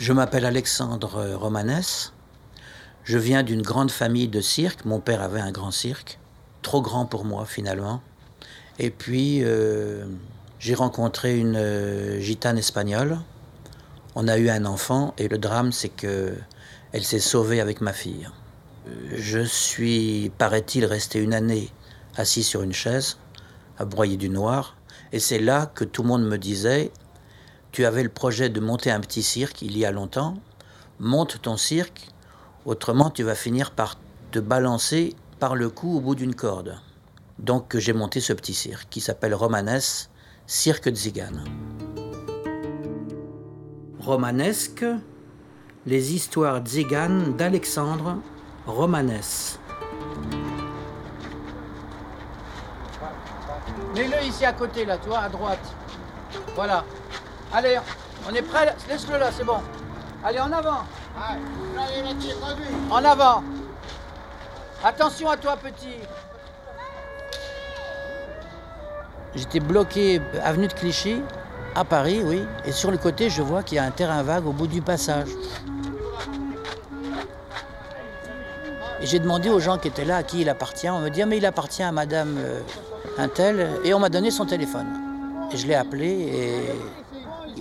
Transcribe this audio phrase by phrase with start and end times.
[0.00, 2.14] Je m'appelle Alexandre Romanès.
[3.04, 4.86] Je viens d'une grande famille de cirque.
[4.86, 6.18] Mon père avait un grand cirque,
[6.62, 8.00] trop grand pour moi finalement.
[8.78, 10.06] Et puis, euh,
[10.58, 13.18] j'ai rencontré une euh, gitane espagnole.
[14.14, 16.32] On a eu un enfant et le drame, c'est que
[16.92, 18.26] elle s'est sauvée avec ma fille.
[18.88, 21.68] Euh, je suis, paraît-il, resté une année
[22.16, 23.18] assis sur une chaise,
[23.78, 24.78] à broyer du noir.
[25.12, 26.90] Et c'est là que tout le monde me disait
[27.72, 30.34] Tu avais le projet de monter un petit cirque il y a longtemps.
[30.98, 32.08] Monte ton cirque,
[32.64, 33.96] autrement tu vas finir par
[34.32, 36.78] te balancer par le cou au bout d'une corde.
[37.38, 39.80] Donc j'ai monté ce petit cirque qui s'appelle Romanes,
[40.46, 41.44] Cirque Zigane.
[44.00, 44.84] Romanesque,
[45.86, 48.18] les histoires tziganes d'Alexandre
[48.66, 49.58] Romanès.
[53.94, 55.74] Mets-le ici à côté, là, toi, à droite.
[56.54, 56.84] Voilà.
[57.52, 57.78] Allez,
[58.28, 59.58] on est prêt Laisse-le là, c'est bon.
[60.24, 60.84] Allez, en avant.
[62.90, 63.42] En avant.
[64.84, 65.96] Attention à toi, petit.
[69.34, 71.22] J'étais bloqué avenue de Clichy,
[71.74, 72.42] à Paris, oui.
[72.64, 74.82] Et sur le côté, je vois qu'il y a un terrain vague au bout du
[74.82, 75.28] passage.
[79.00, 80.88] Et j'ai demandé aux gens qui étaient là à qui il appartient.
[80.88, 82.60] On me dit, ah, mais il appartient à madame euh,
[83.18, 83.70] un tel.
[83.84, 84.86] Et on m'a donné son téléphone.
[85.52, 86.60] Et je l'ai appelé et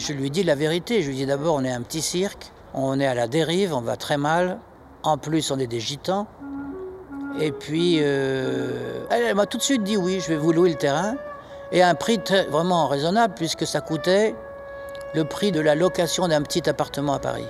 [0.00, 1.02] je lui dit la vérité.
[1.02, 3.80] Je lui dit d'abord, on est un petit cirque, on est à la dérive, on
[3.80, 4.58] va très mal.
[5.02, 6.26] En plus, on est des gitans.
[7.38, 10.76] Et puis, euh, elle, m'a tout de suite dit oui, je vais vous louer le
[10.76, 11.14] terrain.
[11.72, 12.18] Et à un prix
[12.50, 14.34] vraiment raisonnable, puisque ça coûtait
[15.14, 17.46] le prix de la location d'un petit appartement à Paris.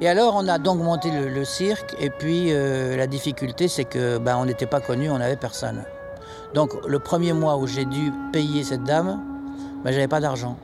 [0.00, 4.18] Et alors, on a donc monté le, cirque, et puis euh, la difficulté, c'est que
[4.18, 5.84] ben, on n'était pas connus, on n'avait personne.
[6.56, 9.20] Donc, le premier mois où j'ai dû payer cette dame,
[9.84, 10.56] ben, j'avais pas d'argent.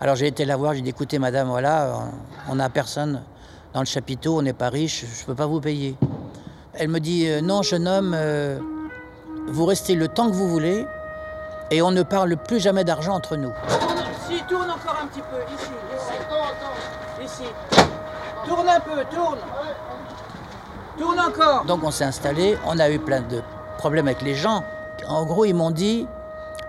[0.00, 1.94] Alors, j'ai été la voir, j'ai dit écoutez, madame, voilà,
[2.48, 3.20] on n'a personne
[3.72, 5.96] dans le chapiteau, on n'est pas riche, je ne peux pas vous payer.
[6.74, 8.60] Elle me dit euh, non, jeune homme, euh,
[9.48, 10.86] vous restez le temps que vous voulez,
[11.72, 13.50] et on ne parle plus jamais d'argent entre nous.
[14.28, 15.72] Si, tourne encore un petit peu, ici,
[17.20, 17.42] ici.
[17.42, 17.50] Ici.
[18.46, 19.38] Tourne un peu, tourne.
[20.96, 21.64] Tourne encore.
[21.64, 23.42] Donc on s'est installé, on a eu plein de
[23.76, 24.62] problèmes avec les gens.
[25.08, 26.06] En gros, ils m'ont dit,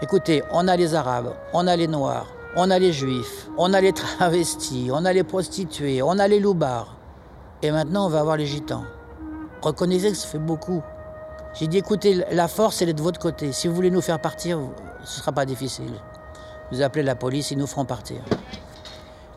[0.01, 3.81] écoutez, on a les Arabes, on a les Noirs, on a les Juifs, on a
[3.81, 6.95] les travestis, on a les prostituées, on a les loupards.
[7.62, 8.84] Et maintenant, on va avoir les Gitans.
[9.62, 10.84] Reconnaissez que ça fait beaucoup.
[11.53, 13.51] J'ai dit, écoutez, la force, elle est de votre côté.
[13.53, 14.59] Si vous voulez nous faire partir,
[15.03, 15.94] ce ne sera pas difficile.
[16.72, 18.18] Vous appelez la police, ils nous feront partir.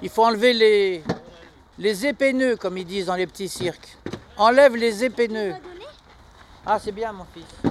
[0.02, 1.04] Il faut enlever les,
[1.78, 3.96] les épineux, comme ils disent dans les petits cirques.
[4.36, 5.54] Enlève les épineux.
[6.66, 7.70] Ah, c'est bien, mon fils.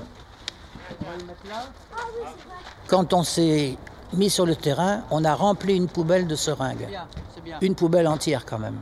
[2.87, 3.77] Quand on s'est
[4.13, 6.87] mis sur le terrain, on a rempli une poubelle de seringues.
[7.61, 8.77] Une poubelle entière, quand même.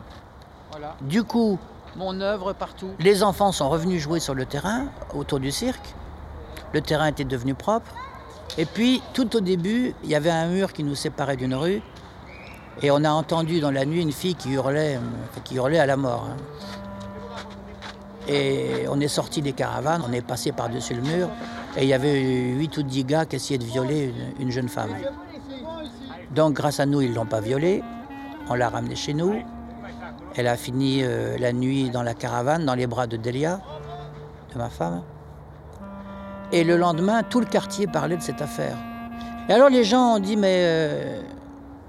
[1.01, 1.57] Du coup,
[1.95, 2.89] mon œuvre partout.
[2.99, 5.95] Les enfants sont revenus jouer sur le terrain, autour du cirque.
[6.73, 7.91] Le terrain était devenu propre.
[8.57, 11.81] Et puis, tout au début, il y avait un mur qui nous séparait d'une rue.
[12.81, 14.99] Et on a entendu dans la nuit une fille qui hurlait,
[15.45, 16.27] qui hurlait à la mort.
[16.29, 16.37] Hein.
[18.27, 21.29] Et on est sorti des caravanes, on est passé par-dessus le mur,
[21.77, 24.95] et il y avait huit ou dix gars qui essayaient de violer une, jeune femme.
[26.31, 27.83] Donc grâce à nous, ils ne l'ont pas violée,
[28.49, 29.41] on l'a ramenée chez nous.
[30.35, 33.61] Elle a fini euh, la nuit dans la caravane, dans les bras de Delia,
[34.53, 35.03] de ma femme.
[36.51, 38.77] Et le lendemain, tout le quartier parlait de cette affaire.
[39.49, 41.21] Et alors les gens ont dit, mais euh,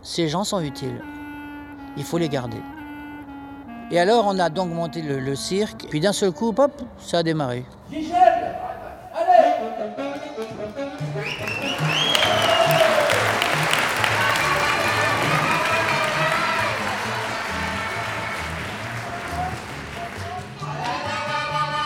[0.02, 1.00] ces gens sont utiles.
[1.96, 2.60] Il faut les garder.
[3.90, 7.22] Et alors, on a donc monté le, cirque, puis d'un seul coup, hop, ça a
[7.22, 7.64] démarré.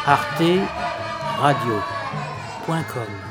[0.07, 0.67] Arte
[1.41, 3.30] Radio.com